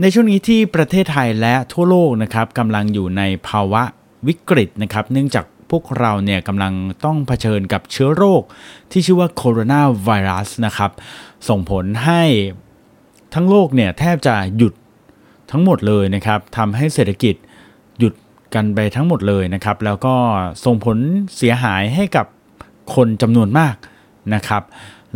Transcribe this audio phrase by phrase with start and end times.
[0.00, 3.82] ในช่วงนี้ที่ประเทศไทยและทั่วโลกนะครับกำลังอยู่ในภาวะ
[4.26, 6.72] วิกฤตนะครับ เนื่องจากพวกเราเนี่ยกำลัง
[7.04, 8.42] ต้องเผชิญกับเชื้อโรค
[8.90, 10.90] ที่ชื่อว่าโคโรนาไวรัสนะครับ
[11.48, 12.22] ส่งผลให้
[13.34, 14.74] ทั้งโลกเนี่ยแทบจะหยุด
[15.50, 17.34] ทั้งหมดเลยนะครับทำให้เศรษฐกิจ
[17.98, 18.14] หยุด
[18.54, 20.14] กันไปทั้งหมดเลยนะครับ แล้วก็
[20.64, 20.98] ส่งผล
[21.36, 22.26] เสียหายให้กับ
[22.94, 23.74] คนจำนวนมาก
[24.34, 24.62] นะครับ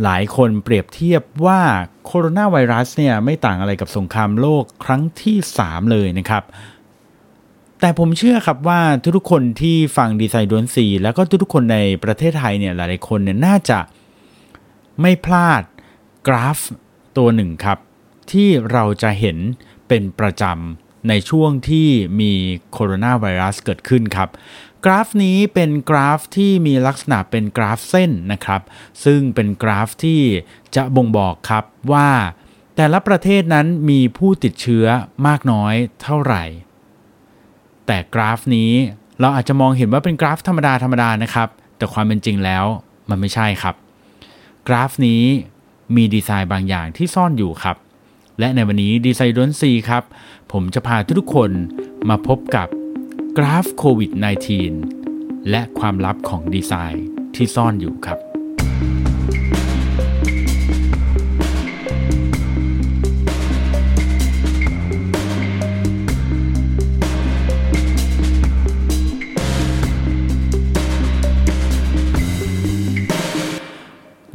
[0.03, 1.61] หลายคนเปรียบเทียบว่า
[2.05, 6.43] โคโรนาไวรัสเนี่ยไม่ต่างอะไรกับสงครามโลกครั้งที่ 3 เลยนะครับ
[7.81, 8.81] แต่ผมเชื่อครับว่า
[9.17, 13.79] ทุกๆคนที่ฟังดีไซน์ดวนซีแล้วก็ทุกๆคนในประเทศไทยเนี่ยหลายๆคนเนี่ยน่าจะ
[15.01, 15.63] ไม่พลาด
[16.27, 16.59] กราฟ
[17.17, 17.79] ตัวหนึ่งครับ
[18.31, 19.37] ที่เราจะเห็น
[19.87, 21.87] เป็นประจำในช่วงที่
[22.19, 22.31] มี
[22.71, 24.29] โคโรนาไวรัสเกิดขึ้นครับ
[24.87, 28.61] กราฟนี้เป็นกราฟที่มีลักษณะเป็นกราฟเส้นนะครับ
[29.05, 30.21] ซึ่งเป็นกราฟที่
[30.75, 32.09] จะบ่งบอกครับว่า
[32.75, 34.85] แต่ละประเทศนั้นมีผู้ติดเชื้อ
[35.27, 36.43] มากน้อยเท่าไหร่
[37.87, 38.71] แต่กราฟนี้
[39.19, 42.65] เราอาจจะมองเห็นว่าเป็นกราฟธรรมดาธรรมดานะครับ แต่ความเป็นจริงแล้ว
[43.09, 43.75] มันไม่ใช่ครับ
[44.67, 45.23] กราฟนี้
[45.95, 47.77] มีดีไซน์บางอย่างที่ซ่อนอยู่ครับ
[48.39, 50.03] และในวันนี้ดีไซน์ดนซีครับ
[50.51, 51.51] ผมจะพาทุกคน
[52.09, 52.67] มาพบกับ
[53.39, 54.11] กราฟโควิด
[54.81, 58.19] -19 และความลับของดีไซน์ที่ซ่อนอยู่ครับ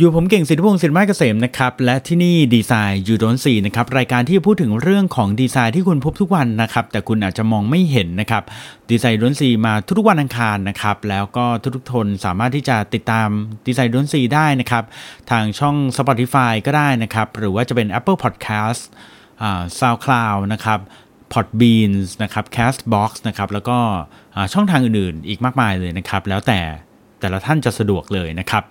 [0.00, 8.42] อยู่ผมเก่งสิทธิพงศ์สินไม้เกษมนะครับและที่นี่ดีไซน์ยูโดนซีนะครับรายการที่พูดถึงเรื่องของดีไซน์ที่คุณพบทุกวันนะครับแต่คุณอาจจะมองไม่เห็นนะครับ
[8.90, 11.44] ดีไซน์ยูโดนซีมาทุกๆวันอังคารนะครับแล้วก็
[11.76, 13.28] ทุกๆทนสามารถที่จะติดตาม
[13.66, 14.84] ดีไซน์ยูโดนซีได้นะครับ
[15.30, 18.82] ทางช่อง Spotify ก็ได้นะครับหรือว่าจะเป็น Apple Podcast
[19.42, 20.78] อ่า SoundCloud นะครับ
[21.32, 23.78] Podbeans นะครับ Castbox นะครับแล้วก็
[24.52, 26.60] ช่องทางอื่นๆ อีกมากมายเลยนะครับแล้วแต่
[27.20, 28.64] แต่ละท่านจะสะดวกเลยนะครับ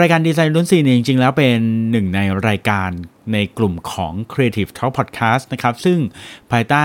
[0.00, 1.58] รายการดีไซน์ลุ้นซีเนี่ยจริงๆ แล้วเป็น
[1.90, 2.90] หนึ่งในรายการ
[3.32, 5.98] ในกลุ่มของ Creative Talk Podcast นะครับ ซึ่ง
[6.52, 6.84] ภายใต้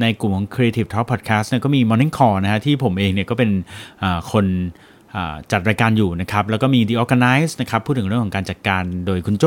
[0.00, 3.50] ในกลุ่มของ Creative Talk Podcast เนี่ยก็มี Morning Call นะฮะที่ผมเองเนี่ยก็เป็น
[4.32, 4.46] คน
[5.52, 9.44] จัดรายการอยู่นะครับ แล้วก็มี The Organize นะครับ พูดถึงเรื่องของการจัดการโดยคุณโจ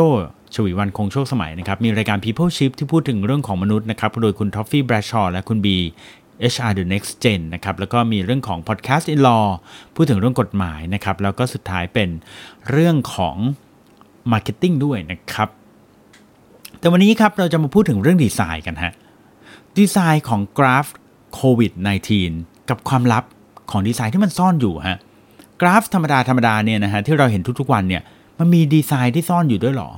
[0.55, 5.67] ชวีวันคงโชคสมัยนะครับ มีรายการ People Ship ที่พูดถึงเรื่องของมนุษย์นะครับ โดยคุณ Toffee Bradshaw และคุณ B
[6.51, 9.45] HR The Next Gen นะครับแล้วก็มีเรื่องของ Podcast in Law
[9.95, 12.09] พูดถึงเรื่องกฎหมายนะครับ แล้วก็สุดท้ายเป็น
[12.69, 13.37] เรื่องของ
[14.31, 15.49] Marketing ด้วยนะครับ
[16.79, 18.93] แต่วันนี้ครับเราจะมาพูดถึงเรื่องดีไซน์กันฮะ
[19.77, 20.87] ดีไซน์ของกราฟ
[21.33, 21.71] โควิด
[22.21, 23.23] -19 กับความลับ
[23.71, 24.97] ของดีไซน์ที่มันซ่อนอยู่ฮะ
[25.61, 28.01] กราฟธรรมดาธรรมดาเนี่ยนะฮะที่เราเห็นทุกๆวันเนี่ย
[28.39, 29.91] มันมีดีไซน์ที่ซ่อนอยู่ด้วยหรอ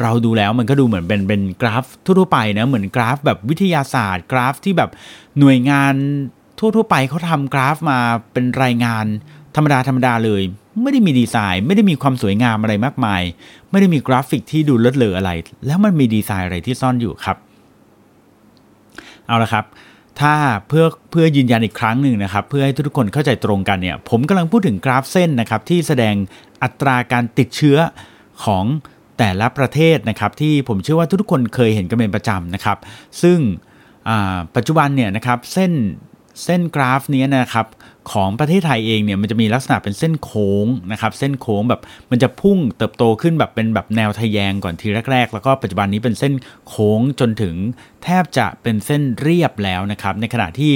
[0.00, 4.90] เราดูแล้วมันก็ดูเหมือนเป็นเป็นกราฟทั่วๆไปนะเหมือนกราฟแบบวิทยาศาสตร์ กราฟที่แบบ
[5.38, 5.94] หน่วยงาน
[6.58, 7.98] ทั่วๆไปเขาทำกราฟมา
[8.32, 9.04] เป็นรายงาน
[9.56, 10.42] ธรรมดาธรรมดาเลย
[10.82, 13.22] ไม่ได้มีดีไซน์ ไม่ได้มีความสวยงามอะไรมากมาย
[13.70, 15.30] ไม่ได้มีกราฟิกที่ดูเลิศเลออะไร
[15.66, 17.36] แล้วมันมีดีไซน์อะไรที่ซ่อนอยู่ครับ
[19.26, 19.64] เอาละครับ
[20.20, 20.34] ถ้า
[20.68, 26.14] เพื่อเพื่อยืนยันอีกครั้งหนึ่งนะครับ เพื่อให้ทุกคนเข้าใจตรงกันเนี่ย ผมกำลังพูดถึงกราฟเส้นนะครับที่แสดง
[26.62, 27.78] อัตราการติดเชื้อ
[28.44, 28.64] ของ
[29.22, 32.78] แต่ละประเทศนะครับที่ผมเชื่อว่าทุกคนเคยเห็นกันเป็นประจำนะครับ
[33.22, 33.38] ซึ่ง
[34.56, 35.72] ปัจจุบันเนี่ยนะครับเส้น
[36.44, 37.66] เส้นกราฟนี้นะครับ
[38.12, 41.80] ของประเทศไทยเองเนี่ยมันจะมีลักษณะเป็นเส้นโค้งนะครับเส้นโค้งแบบ
[42.10, 46.34] มันจะพุ่งเติบโตขึ้นแบบเป็นแบบแนวทะแยงก่อนทีแรก ๆ แล้วก็ปัจจุบันนี้เป็นเส้น
[46.68, 47.54] โค้งจนถึง
[48.04, 50.72] แทบจะเป็นเส้นเรียบแล้วนะครับในขณะที่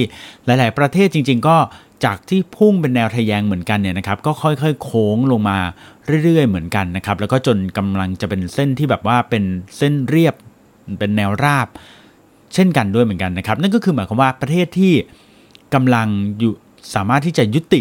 [0.46, 1.56] หลาย ๆ ประเทศจริง ๆ ก็
[2.04, 5.58] จากที่พุ่งเป็นแนวทะแยงเหมือนกันเนี่ยนะครับก็ค่อยๆ โค้งลงมา
[6.24, 9.44] เรื่อยๆ เหมือนกันนะครับแล้วก็จนกำลังจะเป็นเส้นที่แบบว่าเป็น
[9.76, 10.34] เส้นเรียบ
[10.98, 11.68] เป็นแนวราบ
[12.54, 14.92] เช่นกันด้วยเหมือนกันนะครับ นั่นก็คือหมายความว่าประเทศที่
[15.74, 16.08] กำลัง
[16.38, 16.52] อยู่
[16.94, 17.80] สามารถที่จะยุติ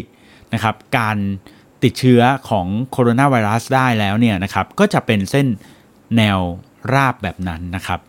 [0.53, 1.17] นะครับการ
[1.83, 5.47] ติดเชื้อของโคโรนาไวรัสได้แล้วเนี่ยนะครับก็จะเป็นเส้น
[6.17, 6.39] แนว
[6.93, 7.99] ราบแบบนั้นนะครับ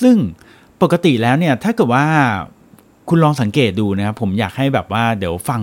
[0.00, 0.16] ซึ่ง
[0.82, 2.06] ปกติแล้วเนี่ยถ้าเกิดว่า
[3.08, 5.60] คุณลองสังเกตดูนะครับ ผมอยากให้แบบว่าเดี๋ยวฟัง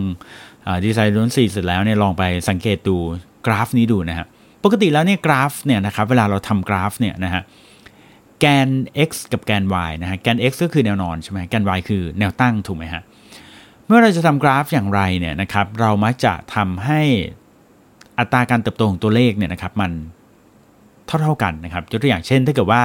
[0.85, 2.97] ดีไซน์ล้นสี่เสร็จแล้วเนี่ยลองไปสังเกตดู
[3.45, 4.27] กราฟนี้ดูนะฮะ
[4.63, 7.43] ปกติแล้วเนี่ยกราฟเนี่ยนะครับเวลาเราทำกราฟเนี่ยนะฮะ
[8.39, 8.69] แกน
[9.07, 13.03] x กับแกน y นะฮะแกน x ก็คือแนวนอนใช่ไหมแกน y คือแนวตั้งถูกไหมฮะ
[13.87, 17.01] เมื่อเราจะทำกราฟอย่างไรเนี่ยนะครับเรามักจะทำให้
[18.19, 19.91] อัตราการเติบโตของตัวเลขเนี่ยนะครับมัน
[21.21, 22.81] เท่าๆกันนะครับยกตัวอย่างเช่นถ้าเกิดว่า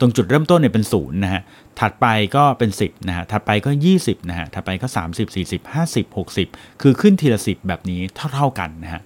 [0.00, 1.42] ตรงจุดเริ่มต้นเนี่ยเป็นศูนย์นะฮะ
[1.80, 2.06] ถัดไป
[2.36, 6.04] ก็เป็น 10นะฮะถัดไปก็ 20นะฮะถัดไปก็ 30 40 50
[6.38, 8.00] 60 คือขึ้นทีละ 10 แบบนี้
[8.34, 9.02] เท่า ๆกันนะฮะ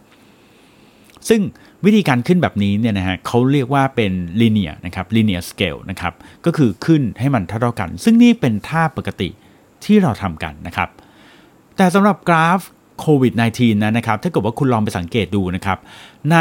[1.28, 1.40] ซึ่ง
[1.84, 9.28] วิธีการขึ้นแบบนี้เนี่ยนะฮะเขาเรียกว่าเป็น linear นะครับ linear scale นะครับก็คือขึ้นให้มันเท่าๆกัน ซึ่งนี่เป็นท่าปกติ
[9.84, 10.88] ที่เราทำกันนะครับ
[11.76, 12.60] แต่สำหรับกราฟ
[13.00, 15.78] โควิด -19 นะนะครับ ถ้าเกิดว่าคุณลองไปสังเกตดูนะครับ
[16.32, 16.38] ใน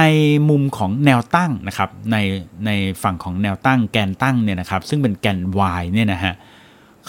[0.49, 2.17] มุมของแนวตั้งนะครับ ใน
[2.65, 2.71] ใน
[3.03, 5.39] ฝั่งของแนวตั้งแกนตั้งเนี่ยนะครับ ซึ่งเป็นแกน
[5.79, 6.33] y เนี่ยนะฮะ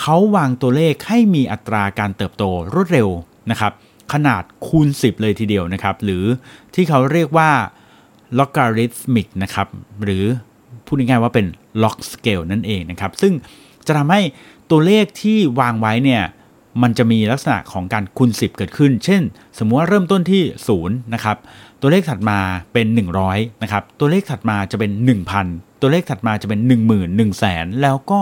[0.01, 2.45] เขาวางตัวเลขให้มีอัตราการเติบโต
[2.75, 3.09] รวดเร็ว
[3.51, 3.73] นะครับ
[4.13, 6.25] ขนาดคูณ 10 เลยทีเดียวนะครับ หรือ
[6.75, 7.51] ที่เขาเรียกว่า
[8.39, 9.69] logarithmic นะครับ
[10.05, 10.25] หรือ
[10.87, 11.47] พูดง่ายๆว่าเป็น
[11.83, 13.33] log scale นั่นเองนะครับ ซึ่ง
[13.87, 14.21] จะทำให้
[14.71, 16.23] ตัวเลขที่วางไว้เนี่ย
[16.83, 19.23] มันจะมีลักษณะของการคูณ 10 เกิดขึ้น เช่น
[19.59, 20.43] สมมติว่าเริ่มต้นที่
[20.79, 21.37] 0นะครับ
[21.81, 22.39] ตัวเลขถัดมา
[22.73, 22.87] เป็น
[23.25, 24.91] 100นะครับ ตัวเลขถัดมาจะเป็น
[25.37, 28.21] 1,000 ตัวเลขถัดมาจะเป็น 1 0 0 0 0 1 0 0 0 0 0 แล้วก็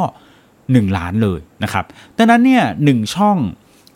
[0.51, 1.85] 1 ล้านเลยนะครับ
[2.17, 3.39] ดังนั้นเนี่ยหช่อง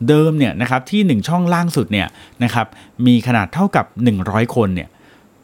[0.09, 2.09] เดิมเนี่ยนะครับที่ 1 ช่องล่างสุดเนี่ย
[2.45, 2.67] นะครับ
[3.07, 3.87] มีขนาดเท่ากับ
[4.21, 4.89] 100 คนเนี่ย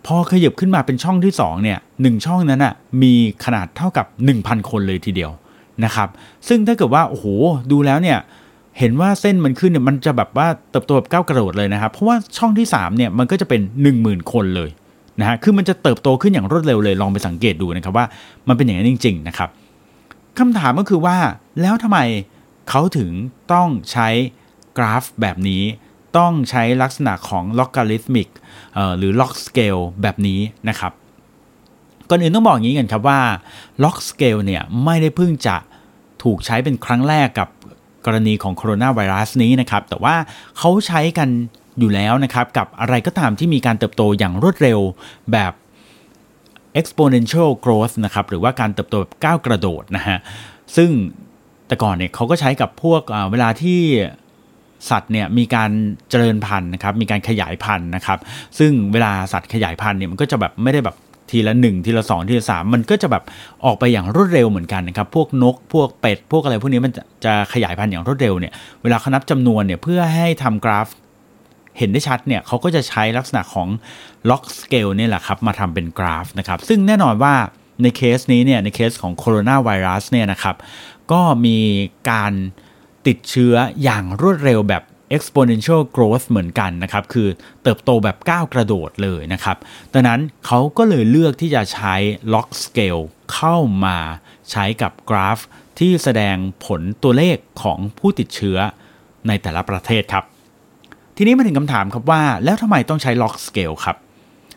[0.07, 3.15] พอขยับขึ้นมาเป็นช่องที่2เนี่ยหช่องนั้นอะ่ะมี
[3.45, 4.07] ขนาดเท่ากับ
[4.39, 5.31] 1,000 คนเลยทีเดียว
[5.85, 6.09] นะครับ
[6.49, 7.27] ซึ่งถ้าเกิดว่าโอ้โห
[7.71, 8.19] ดูแล้วเนี่ย
[8.79, 13.61] เห็นว่าเส้นมันขึ้นเนี่ยมันจะแบบว่าเติบโตแบบก้าวกระโดดเลยนะครับ เพราะว่าช่องที่3เนี่ยมันก็จะเป็น
[13.97, 14.71] 10,000 คนเลย
[15.21, 18.07] นะฮะคือมันจะเติบโตขึ้นอย่างรวดเร็วเลยลองไปสังเกตดูนะครับว่า
[18.49, 19.49] มันเป็นอย่างนั้นจริง ๆ นะครับ
[20.39, 21.17] คำถามก็คือว่า
[21.61, 21.99] แล้วทำไม
[22.69, 23.11] เขาถึง
[23.53, 24.09] ต้องใช้
[24.79, 25.63] กราฟแบบนี้
[26.17, 28.29] ต้องใช้ลักษณะของ logarithmic
[28.99, 30.93] หรือ log scale แบบนี้นะครับ
[32.09, 33.21] ก่อนอื่นต้องบอกอย่างนี้กันครับว่า
[33.85, 35.57] log scale เนี่ยไม่ได้เพิ่งจะ
[36.23, 37.49] ถูกใช้เป็นครั้งแรกกับ
[38.07, 40.15] กรณีของโคโรนาไวรัสนี้นะครับ แต่ว่า
[40.59, 41.29] เขาใช้กัน
[41.79, 44.81] อยู่แล้วนะครับ กับอะไรก็ตามที่มีการเติบโตอย่างรวดเร็ว
[45.33, 45.53] แบบ
[46.81, 50.19] exponential growth นะครับ หรือว่าการเติบโตแบบก้าวกระโดดนะฮะ
[50.77, 50.91] ซึ่ง
[51.67, 53.81] แต่ก่อนเนี่ยเขาก็ใช้กับพวกเวลาที่
[54.91, 55.71] สัตว์เนี่ยมีการ
[56.11, 58.19] เจริญพันธุ์นะครับ มีการขยายพันธุ์นะครับ
[58.59, 60.97] ซึ่งเวลาสัตว์ขยายพันธุ์เนี่ยมันก็จะแบบไม่ได้แบบ
[61.31, 63.25] ทีละหนึ่งทีละสองทีละสามมันก็จะแบบ
[63.65, 66.93] ออกไปอย่างรวดเร็วเหมือนกันนะครับ พวกนก พวกเป็ด พวกอะไรพวกนี้มัน
[67.25, 70.89] จะขยายพันธุ์อย่างรวดเร็วเนี่ย เวลาเขานับจำนวนเนี่ยเพื่อให้ทำกราฟ
[71.79, 73.69] เห็นได้ชัดเนี่ยเขาก็จะใช้ลักษณะของ
[74.31, 77.35] log scale เนี่ยแหละครับมาทำเป็นกราฟนะครับ ซึ่งแน่นอนว่า
[77.83, 80.57] ในเคสนี้เนี่ยในเคสของโคโรนาไวรัสเนี่ยนะครับ
[81.13, 81.59] ก็มี
[82.11, 82.33] การ
[83.07, 84.83] ติดเชื้ออย่างรวดเร็วแบบ
[85.17, 87.29] exponential growth เหมือนกันนะครับ คือ
[87.63, 89.57] เติบโตแบบก้าวกระโดดเลยนะครับ
[89.95, 91.95] ดังนั้นเขาก็เลยเลือกที่จะใช้
[92.33, 93.03] log scale
[93.33, 93.99] เข้ามา
[94.51, 95.39] ใช้กับกราฟ
[95.79, 98.59] ที่แสดงผลตัวเลขของผู้ติดเชื้อ
[99.29, 100.25] ในแต่ละประเทศครับ
[101.17, 103.97] ทีนี้มาถึงคำถามครับว่า แล้วทำไมต้องใช้ log scale ครับ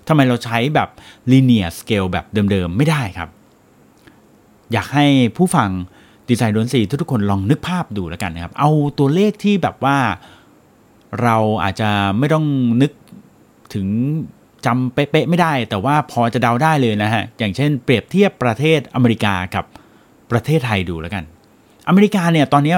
[0.07, 0.89] ทำไมเราใช้แบบ
[1.31, 3.29] linear scale แบบเดิมๆ ไม่ได้ครับ
[4.71, 5.05] อยากให้
[5.37, 5.69] ผู้ฟัง
[6.29, 9.97] ดีไซน์ดนสีทุกคนลองนึกภาพดูแล้วกันนะครับ เอาตัวเลขที่แบบว่า
[11.21, 11.89] เราอาจจะ
[12.19, 12.45] ไม่ต้อง
[12.81, 12.91] นึก
[13.73, 13.87] ถึง
[14.65, 19.65] จำเป๊ะๆไม่ได้ แต่ว่าพอจะเดาได้เลยนะฮะ อย่างเช่นเปรียบเทียบประเทศอเมริกากับ
[20.31, 21.23] ประเทศไทยดูแล้วกัน
[21.87, 22.75] อเมริกาเนี่ยตอนนี้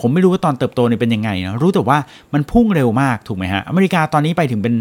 [0.00, 1.98] ผมไม่รู้ว่าตอนเติบโตเนี่ยเป็นยังไงนะรู้แต่ว่า
[2.34, 4.74] มันพุ่งเร็วมากถูกไหมฮะอเมริกาตอนนี้ไปถึงเป็น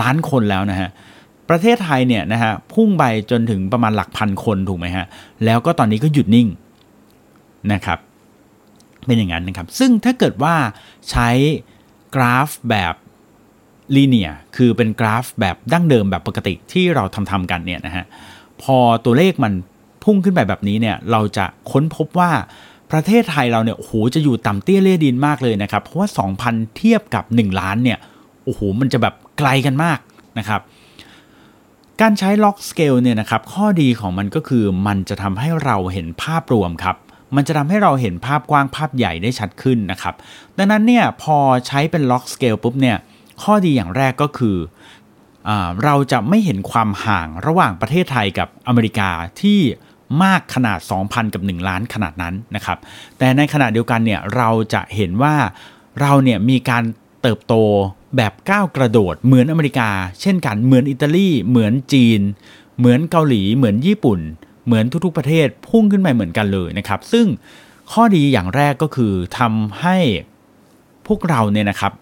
[0.00, 0.88] ล้านคนแล้วนะฮะ
[1.50, 5.04] ประเทศไทยเนี่ยนะฮะพุ่งไปจนถึงประมาณหลักพันคนถูกไหมฮะ
[5.44, 6.48] แล้วก็ตอนนี้ก็หยุดนิ่ง
[7.72, 7.98] นะครับ
[9.06, 10.54] เป็นอย่างนั้นนะครับ ซึ่งถ้าเกิดว่า
[11.10, 11.28] ใช้
[12.14, 12.94] กราฟแบบ
[13.96, 18.04] ลีเนียคือเป็นกราฟแบบดั้งเดิมแบบปกติที่เราทำทำกันเนี่ยนะฮะ
[18.62, 19.52] พอตัวเลขมัน
[20.04, 22.30] พุ่งขึ้นไปแบบนี้เนี่ยเราจะค้นพบว่า
[22.92, 26.08] ประเทศไทยเราเนี่ยโอ้โหจะอยู่ต่ำเตี้ยเรี่ยดินมากเลยนะครับ เพราะว่า
[26.42, 27.98] 2,000 เทียบกับ 1 ล้านเนี่ย
[28.44, 29.98] โอ้โหมันจะแบบไกลกันมาก
[30.38, 30.60] นะครับ
[32.00, 36.96] การใช้ log scale เนี่ยนะครับข้อดีของมันก็คือมันจะทำให้เราเห็นภาพรวมครับ
[37.36, 40.14] มันจะทำให้เราเห็นภาพกว้างภาพใหญ่ได้ชัดขึ้นนะครับ
[40.58, 42.96] ดังนั้นเนี่ยพอใช้เป็น log scale ปุ๊บเนี่ย
[43.42, 44.56] ข้อดีอย่างแรกก็คือ
[45.48, 45.50] อ
[45.84, 49.10] เราจะไม่เห็นความห่างระหว่างประเทศไทยกับอเมริกา
[49.40, 49.60] ที่
[50.22, 52.78] มากขนาด 2,000 กับ 1 ล้านขนาดนั้นนะครับ
[53.18, 55.34] แต่ในขณะเดียวกันเนี่ยเราจะเห็นว่า
[56.00, 56.84] เราเนี่ยมีการ
[57.22, 57.54] เติบโต
[58.16, 62.20] แบบก้าวกระโดดเหมือนอเมริกา เช่นกันเหมือนอิตาลีเหมือนจีน
[62.78, 64.20] เหมือนเกาหลีเหมือนญี่ปุ่น
[64.66, 67.26] เหมือนทุกๆประเทศพุ่งขึ้นไปเหมือนกันเลยนะครับ ซึ่ง
[67.92, 69.96] ข้อดีอย่างแรกก็คือทำให้
[71.06, 71.92] พวกเราเนี่ยนะครับ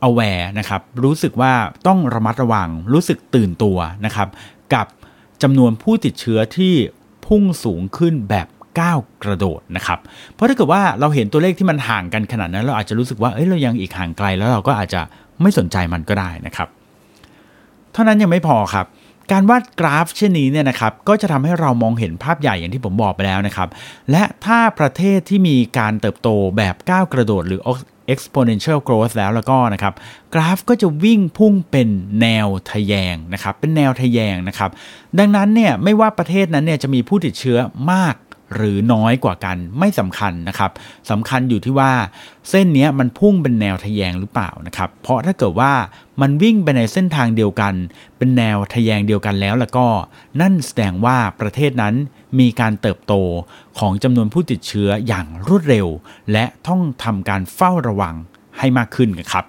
[0.00, 1.52] เอาแวร์นะครับ รู้สึกว่า
[1.86, 4.28] ต้องระมัดระวัง รู้สึกตื่นตัวนะครับ
[4.74, 4.86] กับ
[5.42, 6.74] จำนวนผู้ติดเชื้อที่
[7.26, 8.48] พุ่งสูงขึ้นแบบ
[8.80, 9.98] ก้าวกระโดดนะครับ
[10.32, 15.00] เพราะถ้าเกิดว่าเราเห็นตัวเลขที่มันห่างกันขนาดนั้น เราอาจจะรู้สึกว่าเอ้ยเรายังอีกห่างไกลแล้วเราก็อาจจะ
[15.42, 16.68] ไม่สนใจมันก็ได้นะครับ
[17.92, 18.86] เท่านั้นยังไม่พอครับ
[19.32, 23.68] การวาดกราฟเช่นนี้เนี่ยนะครับก็จะทำให้เรามองเห็นภาพใหญ่อย่างที่ผมบอกไปแล้วนะครับ
[24.10, 27.60] และถ้าประเทศที่มีการเติบโตแบบก้าวกระโดดหรือ
[28.14, 29.94] exponential growth แล้วแล้วก็นะครับ
[30.34, 31.88] กราฟก็จะวิ่งพุ่งเป็น
[32.20, 34.70] แนวทะแยงนะครับเป็นแนวทะแยงนะครับ
[35.18, 37.58] ดังนั้นเนี่ยไม่ว่าประเทศนั้นเนี่ยจะมีผู้ติดเชื้อ
[37.92, 38.14] มาก
[38.54, 40.70] หรือน้อยกว่ากันไม่สำคัญนะครับ
[41.10, 41.92] สำคัญอยู่ที่ว่า
[42.50, 45.72] เส้นนี้มันพุ่งเป็นแนวทะแยงหรือเปล่านะครับ เพราะถ้าเกิดว่า
[46.20, 47.74] มันวิ่งไปในเส้นทางเดียวกัน
[48.18, 49.86] เป็นแนวทะแยงเดียวกันแล้วแล้วก็
[50.40, 51.94] นั่นแสดงว่าประเทศนั้น
[52.38, 53.14] มีการเติบโต
[53.78, 55.86] ของจำนวนผู้ติดเชื้ออย่างรวดเร็ว
[56.32, 58.14] และต้องทำการเฝ้าระวัง
[58.58, 59.44] ให้มากขึ้นครับ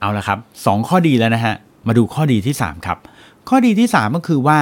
[0.00, 1.54] เอาละครับสองข้อดีแล้วนะฮะ
[1.86, 2.98] มาดูข้อดีที่ 3 ครับ
[3.48, 4.60] ข้อดีที่ 3 ก็คือว่า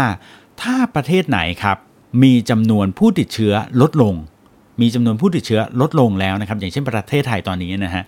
[0.62, 1.78] ถ้าประเทศไหนครับ
[2.22, 4.14] มีจำนวนผู้ติดเชื้อลดลง
[4.80, 8.04] มีจำนวนผู้ติดเชื้อลดลงแล้วนะครับ อย่างเช่นประเทศไทยตอนนี้นะฮะ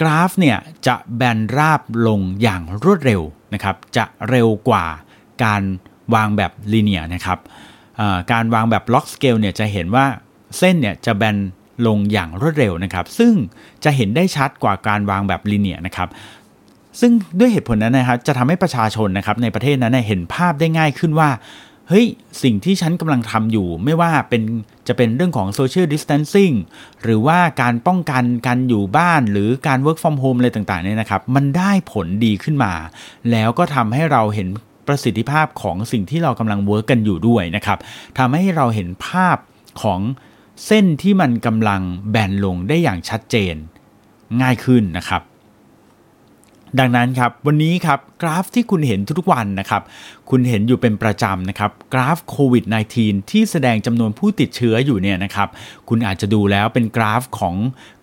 [0.00, 3.22] กราฟเนี่ยจะแบนราบลงอย่างรวดเร็ว
[3.54, 4.84] นะครับ จะเร็วกว่า
[5.44, 5.62] การ
[6.14, 7.38] วางแบบลีเนียนะครับ
[8.32, 10.06] การวางแบบล็อกสเกลเนี่ยจะเห็นว่า
[10.58, 11.36] เส้นเนี่ยจะแบน
[11.86, 13.32] ลงอย่างรวดเร็วนะครับ ซึ่ง
[13.84, 16.08] จะเห็นได้ชัดกว่าการวางแบบลีเนียนะครับ
[17.00, 21.28] ซึ่งด้วยเหตุผลนั้นนะครับจะทำให้ประชาชนนะครับในประเทศนั้นเห็นภาพได้ง่ายขึ้นว่า
[21.88, 22.06] เฮ้ย
[22.42, 24.42] สิ่งที่ฉันกำลังทำอยู่ไม่ว่าเป็น
[24.88, 26.54] จะเป็นเรื่องของ social distancing
[27.02, 32.72] หรือว่าการป้องกันการอยู่บ้านหรือการ work from home อะไรต่างๆเนี่ยนะครับ มันได้ผลดีขึ้นมา
[33.30, 34.48] แล้วก็ทำให้เราเห็น
[34.86, 37.78] ประสิทธิภาพของสิ่งที่เรากำลังเวิร์กกันอยู่ด้วยนะครับ
[38.18, 39.36] ทำให้เราเห็นภาพ
[39.82, 40.00] ของ
[40.66, 43.54] เส้นที่มันกำลังแบนลงได้อย่างชัดเจน
[44.42, 45.22] ง่ายขึ้นนะครับ
[46.80, 49.82] ดังนั้นครับวันนี้ครับกราฟที่คุณเห็นทุกวันนะครับ
[50.30, 52.64] คุณเห็นอยู่เป็นประจำนะครับกราฟโควิด
[52.98, 55.48] -19 ที่แสดงจำนวนผู้ติดเชื้ออยู่เนี่ยนะครับ
[55.88, 57.56] คุณอาจจะดูแล้วเป็นกราฟของ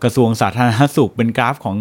[0.03, 1.77] กระทรวงสาธารณสุข เป็นกราฟของ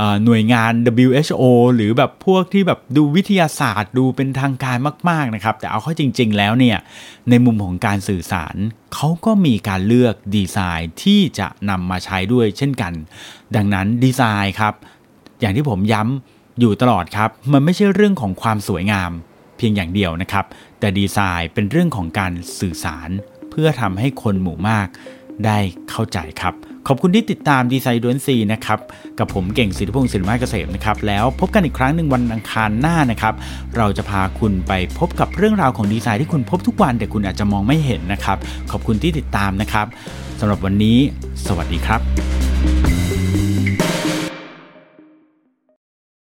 [0.00, 0.72] อหน่วยงาน
[1.06, 1.44] WHO
[1.74, 4.76] หรือแบบพวกที่แบบดูวิทยาศาสตร์ดูเป็นทางการ
[5.10, 6.78] มากๆนะครับแต่เอาเข้าจริง ๆ แล้วเนี่ย
[7.30, 8.56] ในมุมของการสื่อสาร
[8.94, 12.92] เขาก็มีการเลือกดีไซน์ที่จะนำมาใช้ด้วยเช่นกัน
[13.56, 14.74] ดังนั้นดีไซน์ครับ
[15.40, 19.10] อย่างที่ผมย้ำอยู่ตลอดครับ มันไม่ใช่เรื่องของความสวยงาม
[19.56, 20.44] เพียงอย่างเดียวนะครับ
[20.80, 23.08] แต่ดีไซน์เป็นเรื่องของการสื่อสาร
[23.50, 24.88] เพื่อทำให้คนหมู่มาก
[25.46, 25.58] ได้
[25.90, 26.54] เข้าใจครับ
[26.88, 28.78] ขอบคุณที่ติดตามดีไซน์ดวนซีนะครับ
[29.18, 33.34] กับผมเก่งสิทธิพงศ์สิริมาเกษมนะครับ แล้วพบกันอีกครั้งหนึ่งวันอังคารหน้านะครับ
[33.76, 38.38] เราจะพาคุณไปพบกับเรื่องราวของดีไซน์ที่คุณพบทุกวันแต่คุณอาจจะมองไม่เห็นนะครับ
[38.70, 39.86] ขอบคุณที่ติดตามนะครับ
[40.40, 40.98] สำหรับวันนี้
[41.46, 42.39] สวัสดีครับ